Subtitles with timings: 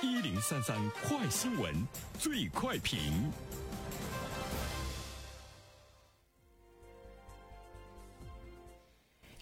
[0.00, 1.74] 一零三三快新闻，
[2.20, 3.00] 最快评。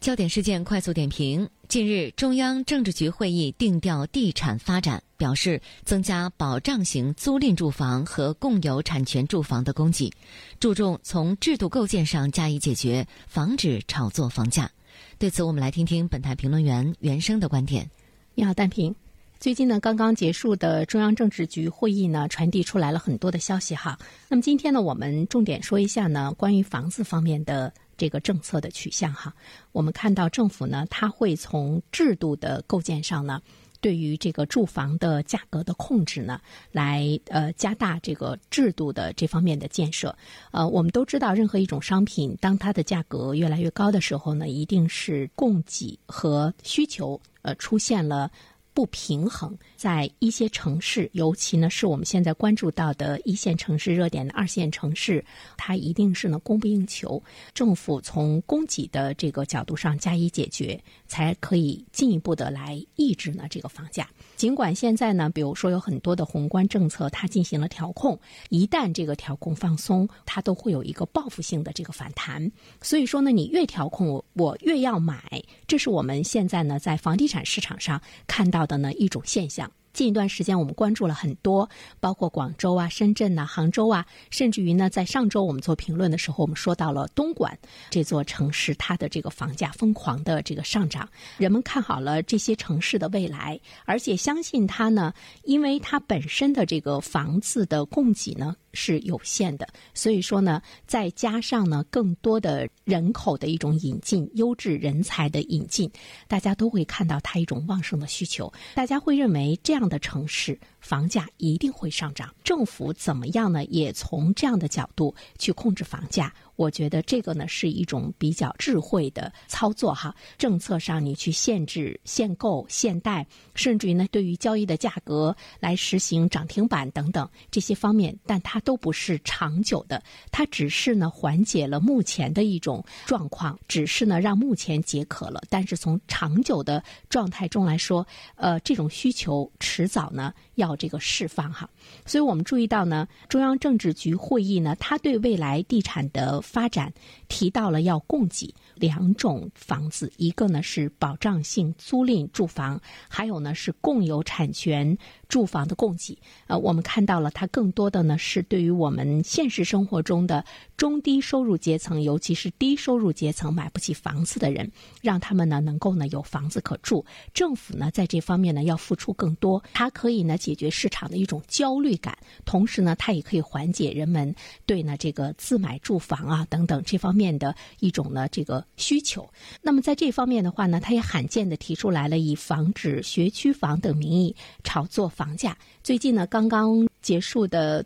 [0.00, 10.10] 焦点事件快速点评：近日，中央政治局会议定调地产发展，表示增加保障型租赁住房和共有产权住房的供给，
[10.58, 14.70] 注重从制度构建上加以解决，防止炒作房价。
[15.18, 17.91] 对此，我们来听听本台评论员袁生的观点。
[18.34, 18.95] 你好，单平。
[19.38, 23.97] 最近呢，刚刚结束的中央政治局会议呢，传递出来了很多的消息哈。
[24.28, 29.33] 那么今天呢，我们重点说一下呢，关于房子方面的这个政策的取向哈。
[29.73, 33.41] 我们看到政府呢，它会从制度的构建上呢。
[33.83, 36.41] 对于这个住房的价格的控制呢，
[36.73, 40.16] 来呃加大这个制度的这方面的建设。
[40.50, 48.30] 呃，我们都知道，任何一种商品，当它的价格越来越高的时候呢，一定是供给和需求呃出现了。
[48.77, 55.25] 不平衡，在一些城市，尤其呢是我们现在关注到的一线城市、热点的二线城市，
[55.56, 57.23] 它一定是呢供不应求。
[57.55, 64.06] 政府从供给的这个角度上加以解决，才可以进一步的来抑制呢这个房价。
[64.37, 68.19] 尽管现在呢，比如说有很多的宏观政策，它进行了调控，
[68.50, 72.53] 一旦这个调控放松，它都会有一个报复性的这个反弹。
[72.83, 78.66] 所以说呢，你越调控，我我越要买，这是我们现在呢在房地产市场上看到。
[78.67, 79.70] 的呢一种现象。
[79.92, 81.67] 近一段时间，我们关注了很多，
[82.00, 91.09] 包括广州啊、深圳呐、杭州啊，甚至于呢，在上周我们做评论的时候，我们说到了东莞这座城市，它的这个房价疯狂的这个上涨。
[91.39, 98.55] 人们看好了这些城市的未来，而且相信它呢，因为它本身的这个房子的供给呢。
[98.72, 105.91] 是有限的，所以说呢，再加上呢，更多的人口的一种引进，优质人才的引进，
[106.28, 108.53] 大家都会看到它一种旺盛的需求。
[108.75, 112.34] 大家会认为这样的城市房价一定会上涨。
[112.44, 113.64] 政府怎么样呢？
[113.67, 116.33] 也从这样的角度去控制房价。
[116.57, 120.15] 我觉得这个呢是一种比较智慧的操作哈。
[120.37, 135.43] 政策上你去限制限购限贷，甚至于呢对于交易的价格来实行涨停板等等这些方面，但它都不是长久的，它只是呢缓解了目前的一种状况，只是呢让目前解渴了。
[135.50, 138.06] 但是从长久的状态中来说，
[138.37, 141.69] 呃，这种需求迟早呢要这个释放哈。
[142.05, 146.93] 所以我们注意到呢，中央政治局会议呢，它对未来地产的发展
[147.29, 154.97] 提到了要供给两种房子，一个呢是保障性租赁住房，还有呢是共有产权
[155.28, 156.19] 住房的供给。
[156.47, 160.44] 呃，我们看到了它更多的呢是对于我们现实生活中的
[160.76, 164.70] 中低收入阶层，尤其是低收入阶层买不起房子的人，
[165.03, 167.04] 让他们呢能够呢有房子可住。
[167.34, 174.34] 政府呢在这方面呢要付出更多，它可以呢解决市场的一种焦虑感，同时呢它也可以缓解人们
[174.65, 176.47] 对呢这个自买住房啊。
[176.48, 179.28] 等等，这方面的一种呢，这个需求。
[179.62, 185.56] 那么在这方面的话呢，他也罕见的提出来了，以防止学区房等名义炒作房价。
[185.82, 187.84] 最近呢，刚刚结束的。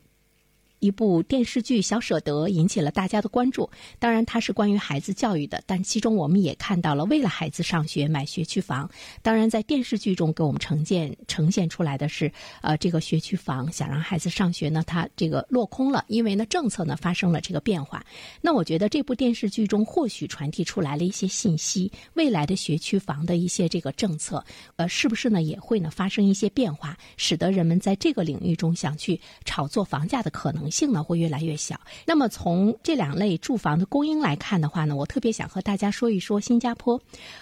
[0.80, 3.70] 一部电视剧《小舍得》引起了大家的关注。
[3.98, 8.91] 当然，它是关于孩子教育的，但其中我们也看到了为了孩子上学买学区房。
[9.22, 12.32] 当然，在电视剧中给我们呈现呈现出来的是，
[12.62, 18.02] 呃，这个学区房想让孩子上学呢，它这个落空了，因为呢政策呢发生了这个变化。
[18.41, 24.42] 那我觉得这部电视剧中或许传递出来了一些信息，未来的学区房的一些这个政策，
[24.76, 30.69] 呃，是不是呢也会呢发生一些变化，使得人们在这个领域中想去炒作房价的可能。
[30.70, 31.81] 性呢会越来越小。
[32.06, 37.00] 那么从这两类住房的供应来看的话呢，我特别想和大家说一说新加坡。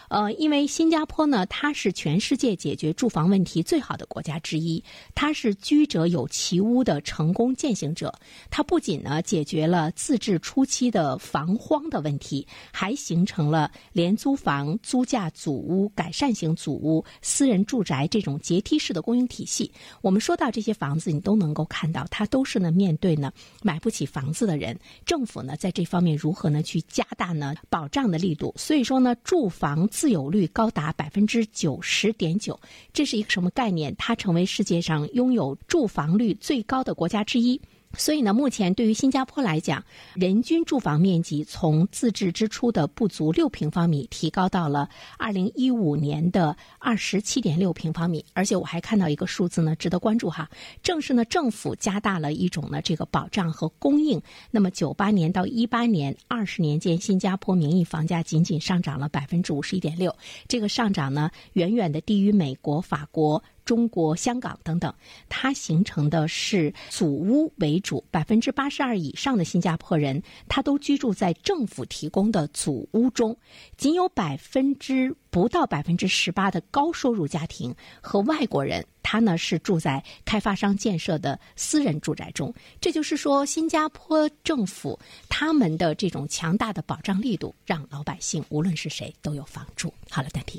[0.09, 4.83] 呃，因为新加坡呢，它是全世界解决住房问题最好的国家之一，
[5.15, 8.15] 它是居者有其屋的成功践行者。
[8.49, 19.71] 它不仅呢解决了自治初期的房荒的问题，还形成了廉租房、租价祖屋、改善型祖屋、私人住宅这种阶梯式的供应体系。
[20.01, 23.18] 我们说到这些房子，你都能够看到，它都是呢面对。
[23.19, 23.33] 呢，
[23.63, 28.55] 买不起房子的人，政府呢在这方面如何呢去加大呢保障的力度？
[28.57, 32.59] 所以说呢，住房自有率高达百分之九十点九，
[32.93, 33.95] 这是一个什么概念？
[33.97, 37.61] 它成为世界上拥有住房率最高的国家之一。
[37.95, 39.83] 所以呢，目前对于新加坡来讲，
[40.15, 48.25] 人均住房面积从自治之初的不足六平方米，提高到了二零一五年的二十七点六平方米。
[48.35, 50.49] 而且我还看到一个数字呢，值得关注哈，
[50.83, 54.21] 正是呢政府加大了一种呢这个保障和供应。
[54.51, 60.15] 那么九八年到一八年二十年间，新加坡名义房价仅仅上涨了百分之五十一点六，
[60.47, 63.43] 这个上涨呢远远的低于美国、法国。
[63.69, 64.91] 中国香港等等，
[65.29, 73.37] 它形成的是祖屋为主，百分之八十二以上的新加坡人，他都居住在政府提供的祖屋中，
[73.77, 82.55] 仅有百分之不到百分之十八的高收入家庭和外国人，他呢是住在开发商建设的私人住宅中。
[82.81, 84.99] 这就是说，新加坡政府
[85.29, 89.93] 他们的这种强大的保障力度，让老百姓无论是谁都有房住。
[90.09, 90.59] 好了，暂停。